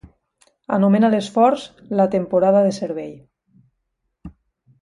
Anomena 0.77 1.11
l'esforç 1.15 1.67
la 2.01 2.07
"temporada 2.17 2.65
de 2.69 2.75
servei". 2.81 3.15